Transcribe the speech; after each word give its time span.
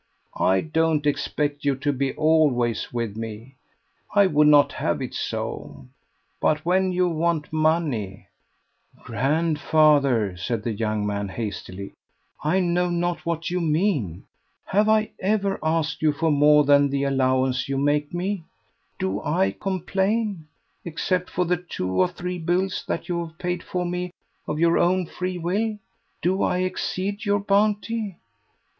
I 0.39 0.61
don't 0.61 1.05
expect 1.05 1.63
you 1.63 1.75
to 1.75 1.93
be 1.93 2.15
always 2.15 2.91
with 2.91 3.15
me; 3.15 3.53
I 4.15 4.25
would 4.25 4.47
not 4.47 4.71
have 4.71 4.99
it 4.99 5.13
so; 5.13 5.85
but 6.41 6.65
when 6.65 6.91
you 6.91 7.07
want 7.07 7.53
money" 7.53 8.25
"Grandfather," 9.05 10.35
said 10.37 10.63
the 10.63 10.73
young 10.73 11.05
man 11.05 11.29
hastily, 11.29 11.93
"I 12.43 12.59
know 12.61 12.89
not 12.89 13.27
what 13.27 13.51
you 13.51 13.61
mean. 13.61 14.23
Have 14.65 14.89
I 14.89 15.11
ever 15.19 15.59
asked 15.61 16.03
for 16.19 16.31
more 16.31 16.63
than 16.63 16.89
the 16.89 17.03
allowance 17.03 17.69
you 17.69 17.77
make 17.77 18.11
me? 18.11 18.43
Do 18.97 19.21
I 19.23 19.51
complain? 19.51 20.47
Except 20.83 21.29
for 21.29 21.45
the 21.45 21.57
two 21.57 21.91
or 21.91 22.07
three 22.07 22.39
bills 22.39 22.83
that 22.87 23.07
you 23.07 23.23
have 23.27 23.37
paid 23.37 23.61
for 23.61 23.85
me 23.85 24.09
of 24.47 24.57
your 24.57 24.79
own 24.79 25.05
free 25.05 25.37
will, 25.37 25.77
do 26.23 26.41
I 26.41 26.61
exceed 26.63 27.23
your 27.23 27.39
bounty?" 27.39 28.17